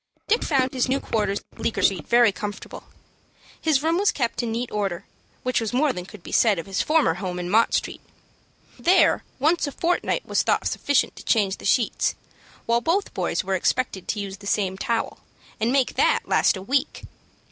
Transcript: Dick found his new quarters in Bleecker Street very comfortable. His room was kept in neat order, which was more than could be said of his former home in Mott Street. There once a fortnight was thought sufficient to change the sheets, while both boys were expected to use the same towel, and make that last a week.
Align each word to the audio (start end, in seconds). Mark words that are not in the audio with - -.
Dick 0.27 0.43
found 0.43 0.73
his 0.73 0.89
new 0.89 0.99
quarters 0.99 1.41
in 1.51 1.57
Bleecker 1.61 1.83
Street 1.83 2.07
very 2.07 2.31
comfortable. 2.31 2.85
His 3.61 3.83
room 3.83 3.99
was 3.99 4.09
kept 4.11 4.41
in 4.41 4.51
neat 4.51 4.71
order, 4.71 5.05
which 5.43 5.61
was 5.61 5.73
more 5.73 5.93
than 5.93 6.07
could 6.07 6.23
be 6.23 6.31
said 6.31 6.57
of 6.57 6.65
his 6.65 6.81
former 6.81 7.13
home 7.13 7.37
in 7.37 7.51
Mott 7.51 7.75
Street. 7.75 8.01
There 8.79 9.23
once 9.37 9.67
a 9.67 9.71
fortnight 9.71 10.25
was 10.25 10.41
thought 10.41 10.65
sufficient 10.65 11.15
to 11.17 11.23
change 11.23 11.57
the 11.57 11.65
sheets, 11.65 12.15
while 12.65 12.81
both 12.81 13.13
boys 13.13 13.43
were 13.43 13.53
expected 13.53 14.07
to 14.07 14.19
use 14.19 14.37
the 14.37 14.47
same 14.47 14.75
towel, 14.75 15.19
and 15.59 15.71
make 15.71 15.93
that 15.93 16.21
last 16.25 16.57
a 16.57 16.63
week. 16.63 17.03